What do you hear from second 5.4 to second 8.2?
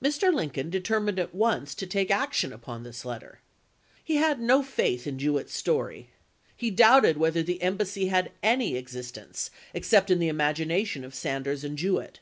story. He doubted whether the embassy